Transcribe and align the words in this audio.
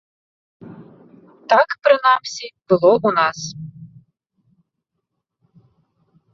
Так, 1.53 1.69
прынамсі, 1.89 2.47
было 2.73 2.89
ў 2.99 3.09
нас. 3.19 3.39